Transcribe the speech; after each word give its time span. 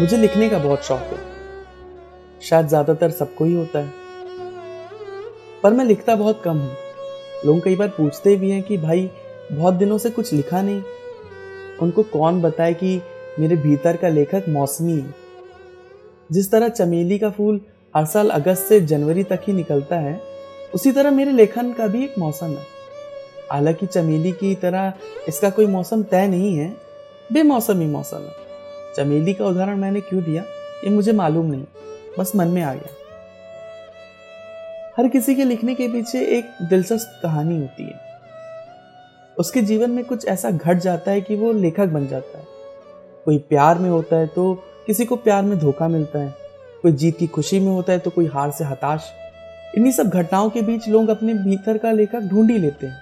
मुझे 0.00 0.16
लिखने 0.16 0.48
का 0.48 0.58
बहुत 0.58 0.84
शौक 0.84 1.00
है। 1.00 1.18
शायद 2.42 2.68
ज़्यादातर 2.68 3.10
सबको 3.10 3.44
ही 3.44 3.54
होता 3.54 3.78
है। 3.78 3.92
पर 5.62 5.72
मैं 5.72 5.84
लिखता 5.84 6.16
बहुत 6.16 6.42
कम 6.44 6.56
हूँ। 6.56 6.76
लोग 7.46 7.64
कई 7.64 7.76
बार 7.76 7.88
पूछते 7.88 8.36
भी 8.36 8.50
हैं 8.50 8.62
कि 8.62 8.78
भाई, 8.78 9.10
बहुत 9.52 9.74
दिनों 9.74 9.98
से 9.98 10.10
कुछ 10.10 10.32
लिखा 10.32 10.62
नहीं। 10.62 10.82
उनको 11.82 12.02
कौन 12.02 12.42
बताए 12.42 12.74
कि 12.74 13.02
मेरे 13.38 13.56
भीतर 13.56 13.96
का 13.96 14.08
लेखक 14.08 14.44
मौसमी 14.48 14.92
है? 14.92 15.14
जिस 16.32 16.50
तरह 16.50 16.68
चमेली 16.68 17.18
का 17.18 17.30
फूल 17.30 17.60
हर 17.96 18.04
साल 18.04 18.30
अगस्त 18.30 18.62
से 18.62 18.80
जनवरी 18.80 19.24
तक 19.24 19.40
ही 19.46 19.52
निकलता 19.52 19.96
है, 19.96 20.20
उसी 20.74 20.92
तरह 20.92 21.10
मेरे 21.10 21.32
लेखन 21.32 21.72
का 21.72 21.86
भी 21.86 22.04
एक 22.04 22.14
मौसम 22.18 22.46
है। 22.46 22.66
हालाँकि 23.52 23.86
चमेली 23.86 24.32
की 24.32 24.54
तरह 24.54 24.92
इसका 25.28 25.50
कोई 25.50 25.66
मौसम 25.66 26.02
तय 26.02 26.26
नहीं 26.26 26.56
है। 26.56 26.76
बेमौसमी 27.32 27.86
मौसम 27.86 28.16
है। 28.16 28.51
चमेली 28.96 29.34
का 29.34 29.46
उदाहरण 29.46 29.76
मैंने 29.76 30.00
क्यों 30.00 30.22
दिया? 30.22 30.42
ये 30.84 30.90
मुझे 30.90 31.12
मालूम 31.12 31.46
नहीं। 31.46 31.64
बस 32.18 32.32
मन 32.36 32.48
में 32.48 32.62
आ 32.62 32.72
गया। 32.74 32.90
हर 34.98 35.08
किसी 35.08 35.34
के 35.34 35.44
लिखने 35.44 35.74
के 35.74 35.88
पीछे 35.88 36.24
एक 36.38 36.50
दिलचस्प 36.62 37.20
कहानी 37.22 37.60
होती 37.60 37.82
है। 37.82 38.00
उसके 39.36 39.60
जीवन 39.62 39.90
में 39.90 40.04
कुछ 40.04 40.26
ऐसा 40.26 40.50
घट 40.50 40.78
जाता 40.78 41.10
है 41.10 41.20
कि 41.20 41.36
वो 41.36 41.52
लेखक 41.52 41.86
बन 41.86 42.06
जाता 42.06 42.38
है। 42.38 42.44
कोई 43.24 43.38
प्यार 43.38 43.78
में 43.78 43.88
होता 43.90 44.16
है 44.16 44.26
तो 44.26 44.52
किसी 44.86 45.04
को 45.04 45.16
प्यार 45.16 45.42
में 45.42 45.58
धोखा 45.58 45.88
मिलता 45.88 46.18
है। 46.18 46.34
कोई 46.82 46.92
जीत 46.92 47.18
की 47.18 47.26
खुशी 47.26 47.60
में 47.60 47.70
होता 47.72 47.92
है 47.92 47.98
तो 47.98 48.10
कोई 48.10 48.26
हार 48.26 48.50
से 48.50 48.64
हताश। 48.64 49.10
इन्हीं 49.76 49.92
सब 49.92 50.08
घटनाओं 50.08 50.50
के 50.50 50.62
बीच 50.62 50.88
लोग 50.88 51.08
अपने 51.08 51.34
भीतर 51.34 51.78
का 51.78 51.92
लेखक 51.92 52.20
ढूंढ 52.20 52.50
ही 52.50 52.58
लेते 52.58 52.86
हैं। 52.86 53.00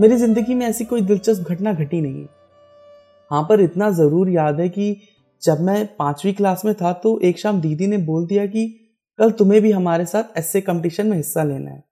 मेरी 0.00 0.16
ज़िंदगी 0.16 0.54
में 0.54 0.66
ऐसी 0.66 0.84
कोई 0.84 1.00
दिलचस्प 1.00 1.50
घटना 1.50 1.72
घटी 1.72 2.00
नहीं। 2.00 2.26
है, 3.30 3.44
पर 3.44 3.60
इतना 3.60 3.90
ज़रूर 3.90 4.30
याद 4.30 4.60
है 4.60 4.68
कि 4.68 4.96
जब 5.42 5.60
मैं 5.60 5.86
पांचवी 5.96 6.32
क्लास 6.32 6.64
में 6.64 6.74
था 6.74 6.92
तो 6.92 7.20
एक 7.20 7.38
शाम 7.38 7.60
दीदी 7.60 7.86
ने 7.86 7.98
बोल 7.98 8.26
दिया 8.26 8.46
कि, 8.46 8.66
कल 9.18 9.30
तुम्हें 9.30 9.60
भी 9.62 9.72
हमारे 9.72 10.04
साथ 10.04 10.38
ऐसे 10.38 10.60
कंपटीशन 10.60 11.06
में 11.06 11.16
हिस्सा 11.16 11.42
लेना 11.42 11.70
है। 11.70 11.84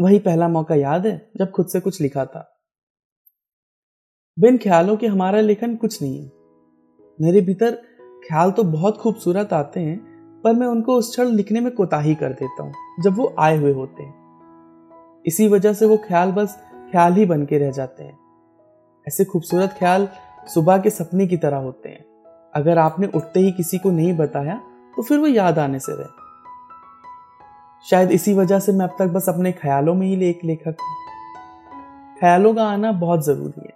वही 0.00 0.18
पहला 0.18 0.48
मौका 0.48 0.74
याद 0.74 1.06
है, 1.06 1.30
जब 1.36 1.50
खुद 1.50 1.66
से 1.66 1.80
कुछ 1.80 2.00
लिखा 2.00 2.24
था। 2.24 2.52
बिन 4.38 4.58
ख्यालों 4.58 4.96
के 4.96 5.06
हमारा 5.06 5.40
लेखन 5.40 5.76
कुछ 5.76 6.02
नहीं 6.02 6.18
है। 6.18 6.30
मेरे 7.20 7.40
भीतर 7.40 7.74
ख्याल 8.28 8.50
तो 8.50 8.64
बहुत 8.64 8.96
खूबसूरत 8.96 9.52
आते 9.52 9.80
हैं, 9.80 9.98
पर 10.44 10.52
मैं 10.52 10.66
उनको 10.66 10.96
उस 10.96 11.10
क्षण 11.10 11.28
लिखने 11.28 11.60
में 11.60 11.74
कोताही 11.74 12.14
कर 12.14 12.32
देता 12.32 12.62
हूँ, 12.62 12.72
जब 13.04 13.16
वो 13.16 13.34
आए 13.38 13.56
हुए 13.56 13.72
होते 13.72 14.02
हैं। 14.02 15.22
इसी 15.26 15.48
वजह 15.48 15.72
से 15.72 15.86
वो 15.86 15.96
ख्याल 15.96 16.32
बस 16.32 16.58
ख्याल 16.92 17.12
ही 17.12 17.26
बन 17.26 17.46
के 17.46 17.58
रह 17.58 17.70
जाते 17.70 18.04
हैं। 18.04 18.25
ऐसे 19.06 19.24
खूबसूरत 19.24 19.74
ख्याल 19.78 20.08
सुबह 20.48 20.78
के 20.78 20.90
सपने 20.90 21.26
की 21.26 21.36
तरह 21.36 21.56
होते 21.56 21.88
हैं। 21.88 22.04
अगर 22.54 22.78
आपने 22.78 23.06
उठते 23.06 23.40
ही 23.40 23.50
किसी 23.52 23.78
को 23.78 23.90
नहीं 23.90 24.16
बताया 24.16 24.54
तो 24.94 25.02
फिर 25.02 25.18
वो 25.18 25.26
याद 25.26 25.58
आने 25.58 25.78
से 25.78 25.92
रहे। 25.92 26.24
शायद 27.86 28.10
इसी 28.10 28.34
वजह 28.34 28.58
से 28.58 28.72
मैं 28.72 28.86
अब 28.86 28.96
तक 28.98 29.06
बस 29.06 29.28
अपने 29.28 29.52
ख्यालों 29.52 29.94
में 29.94 30.06
ही 30.06 30.28
एक 30.28 30.40
लेखक 30.44 30.76
हूँ। 30.80 30.94
ख्यालों 32.20 32.54
का 32.54 32.64
आना 32.64 32.92
बहुत 32.94 33.24
ज़रूरी 33.26 33.66
है। 33.66 33.74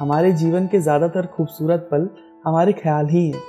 हमारे 0.00 0.32
जीवन 0.34 0.66
के 0.66 0.80
ज़्यादातर 0.80 1.26
खूबसूरत 1.26 1.88
पल 1.92 2.08
हमारे 2.44 2.72
ख्याल 2.72 3.08
ही 3.08 3.26
हैं। 3.30 3.42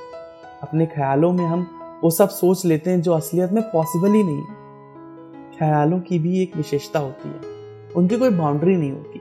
अपने 0.64 0.86
ख्यालों 0.86 1.32
में 1.34 1.46
हम 1.46 1.68
वो 2.04 2.10
सब 2.12 2.30
सोच 2.32 2.66
लेते 2.66 2.92
हैं 2.92 3.02
जो 3.02 3.14
असलियत 3.14 3.52
में 3.52 3.64
पॉसिबल 3.64 4.14
ही 4.14 4.24
नहीं 4.24 4.38
है। 4.38 5.58
ख्यालों 5.60 6.00
की 6.00 6.20
भी 6.20 6.42
एक 6.42 6.56
विशेषता 6.58 7.00
होती 7.00 7.30
है। 7.30 7.54
उनकी 7.94 8.18
कोई 8.18 8.30
बाउंड्री 8.32 8.76
नहीं 8.78 8.92
होती। 8.92 9.15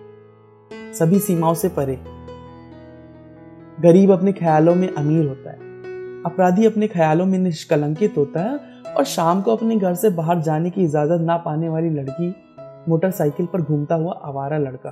सभी 0.94 1.18
सीमाओं 1.18 1.54
से 1.54 1.68
परे। 1.68 1.98
गरीब 3.82 4.10
अपने 4.10 4.32
ख्यालों 4.32 4.74
में 4.74 4.88
अमीर 4.88 5.26
होता 5.26 5.50
है। 5.50 5.56
अपराधी 6.22 6.66
अपने 6.66 6.88
ख्यालों 6.88 7.26
में 7.26 7.38
निष्कलंकित 7.38 8.14
होता 8.16 8.40
है 8.40 8.58
और 8.96 9.04
शाम 9.04 9.42
को 9.42 9.56
अपने 9.56 9.76
घर 9.76 9.94
से 9.94 10.10
बाहर 10.10 10.40
जाने 10.40 10.70
की 10.70 10.84
इजाज़त 10.84 11.20
ना 11.20 11.36
पाने 11.36 11.68
वाली 11.68 11.90
लड़की 11.90 12.34
मोटरसाइकिल 12.88 13.46
पर 13.46 13.60
घूमता 13.60 13.94
हुआ 13.94 14.12
आवारा 14.24 14.58
लड़का। 14.58 14.90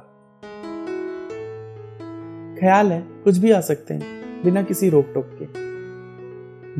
ख्याल 2.60 2.92
है, 2.92 3.00
कुछ 3.24 3.38
भी 3.38 3.50
आ 3.50 3.60
सकते 3.60 3.94
हैं, 3.94 4.42
बिना 4.44 4.62
किसी 4.62 4.88
रोक 4.90 5.06
टोक 5.14 5.30
के। 5.42 5.46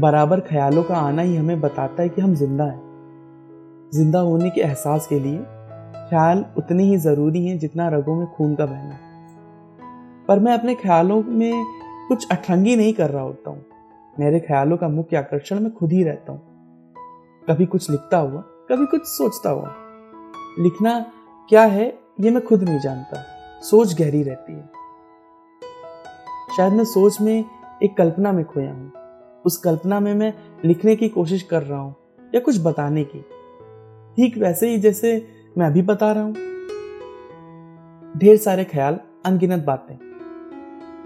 बराबर 0.00 0.40
ख्यालों 0.40 0.82
का 0.82 0.96
आना 0.96 1.22
ही 1.22 1.36
हमें 1.36 1.60
बताता 1.60 2.02
है 2.02 2.08
कि 2.08 2.20
हम 2.20 2.34
ज़िंदा 2.34 2.64
हैं। 2.64 3.90
ज़िंदा 3.94 4.18
होने 4.18 4.50
के 4.50 4.60
एहसास 4.60 5.06
के 5.06 5.20
लिए 5.20 5.38
ख्याल 6.12 6.44
उतने 6.58 6.82
ही 6.82 6.96
ज़रूरी 6.96 7.46
हैं 7.46 7.58
जितना 7.58 7.88
रगों 7.88 8.14
में 8.14 8.26
खून 8.26 8.54
का 8.54 8.66
बहना 8.66 8.98
पर 10.28 10.38
मैं 10.38 10.58
अपने 10.58 10.74
ख्यालों 10.74 11.22
में 11.22 11.64
कुछ 12.08 12.26
अठरंगी 12.30 12.76
नहीं 12.76 12.92
कर 12.92 13.10
रहा 13.10 13.22
होता 13.22 13.50
हूँ। 13.50 13.64
मेरे 14.20 14.40
ख्यालों 14.40 14.76
का 14.76 14.88
मुख्य 14.88 15.16
आकर्षण 15.16 15.60
मैं 15.60 15.72
खुद 15.72 15.92
ही 15.92 16.02
रहता 16.04 16.32
हूँ। 16.32 16.42
कभी 17.48 17.66
कुछ 17.66 17.90
लिखता 17.90 18.16
हुआ, 18.16 18.40
कभी 18.40 18.86
कुछ 18.86 19.02
सोचता 19.04 19.50
हुआ। 19.50 19.74
लिखना 20.58 21.06
क्या 21.48 21.62
है, 21.62 21.98
ये 22.20 22.30
मैं 22.30 22.44
खुद 22.44 22.62
नहीं 22.62 22.78
जानता। 22.78 23.24
सोच 23.62 23.94
गहरी 23.94 24.22
रहती 24.22 24.52
है। 24.52 24.70
शायद 26.56 26.72
मैं 26.72 26.84
सोच 26.84 27.20
में 27.20 27.44
एक 27.82 27.96
कल्पना 27.96 28.32
में 28.32 28.44
खोया 28.44 28.72
हूँ। 28.72 28.92
उस 29.46 29.56
कल्पना 29.56 30.00
में 30.00 30.14
मैं 30.14 30.34
लिखने 30.64 30.96
की 30.96 31.08
कोशिश 31.08 31.42
कर 31.42 31.62
रहा 31.62 31.80
हूँ 31.80 31.94
या 32.34 32.40
कुछ 32.40 32.62
बताने 32.62 33.04
की। 33.04 33.20
ठीक 34.16 34.38
वैसे 34.38 34.70
ही 34.70 34.78
जैसे 34.78 35.41
मैं 35.58 35.66
अभी 35.66 35.82
बता 35.82 36.12
रहा 36.12 36.24
हूँ। 36.24 36.34
ढेर 38.18 38.36
सारे 38.36 38.64
ख्याल, 38.64 38.98
अनगिनत 39.26 39.64
बातें। 39.64 39.94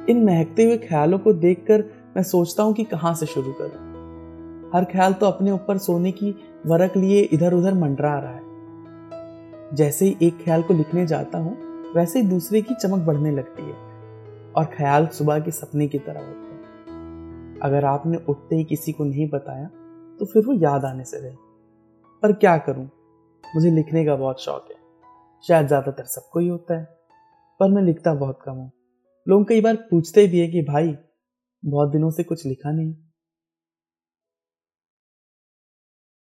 इन 0.08 0.24
महकते 0.24 0.64
हुए 0.64 0.76
ख्यालों 0.78 1.18
को 1.18 1.32
देखकर 1.32 1.84
मैं 2.16 2.22
सोचता 2.22 2.62
हूँ 2.62 2.74
कि 2.74 2.84
कहाँ 2.84 3.14
से 3.14 3.26
शुरू 3.26 3.52
करूँ। 3.52 4.70
हर 4.74 4.84
ख्याल 4.84 5.12
तो 5.12 5.26
अपने 5.26 5.50
ऊपर 5.50 5.78
सोने 5.78 6.12
की 6.12 6.34
वरक 6.66 6.96
लिए 6.96 7.20
इधर 7.22 7.54
उधर 7.54 7.74
मंडरा 7.74 8.18
रहा 8.18 8.32
है। 8.32 9.74
जैसे 9.74 10.06
ही 10.06 10.16
एक 10.22 10.38
ख्याल 10.44 10.62
को 10.62 10.74
लिखने 10.74 11.06
जाता 11.06 11.38
हूँ, 11.38 11.56
वैसे 11.94 12.20
ही 12.20 12.26
दूसरे 12.26 12.62
की 12.62 12.74
चमक 12.74 13.06
बढ़ने 13.06 13.30
लगती 13.30 13.62
है 13.62 13.74
और 14.52 14.64
ख्याल 14.64 15.06
सुबह 15.06 15.38
के 15.38 15.50
सपने 15.50 15.88
की 15.88 15.98
तरह 15.98 16.20
होते 16.20 16.54
हैं। 16.54 17.58
अगर 17.62 17.84
आपने 17.84 18.18
उठते 18.28 18.56
ही 18.56 18.64
किसी 18.64 18.92
को 18.92 19.04
नहीं 19.04 19.28
बताया 19.28 19.66
तो 20.20 20.24
फिर 20.24 20.46
वो 20.46 20.52
याद 20.52 20.84
आने 20.84 21.04
से 21.04 21.18
रहे। 21.18 21.34
पर 22.22 22.32
क्या 22.32 22.56
करूँ? 22.58 22.88
मुझे 23.56 23.70
लिखने 23.70 24.04
का 24.04 24.16
बहुत 24.16 24.42
शौक 24.42 24.68
है। 24.70 24.76
शायद 25.48 25.66
ज़्यादातर 25.66 26.04
सबको 26.04 26.40
ही 26.40 26.48
होता 26.48 26.78
है, 26.78 26.84
पर 27.60 27.70
मैं 27.70 27.82
लिखता 27.82 28.14
बहुत 28.14 28.38
कम 28.44 28.52
हूँ। 28.52 28.72
लोग 29.28 29.48
कई 29.48 29.60
बार 29.60 29.76
पूछते 29.76 30.26
भी 30.26 30.40
है 30.40 30.48
कि, 30.48 30.62
भाई, 30.62 30.96
बहुत 31.64 31.90
दिनों 31.90 32.10
से 32.10 32.22
कुछ 32.22 32.46
लिखा 32.46 32.70
नहीं। 32.70 32.94